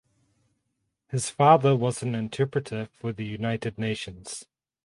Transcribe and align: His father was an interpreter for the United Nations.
His 1.09 1.29
father 1.29 1.75
was 1.75 2.01
an 2.01 2.15
interpreter 2.15 2.87
for 2.91 3.13
the 3.13 3.23
United 3.23 3.77
Nations. 3.77 4.47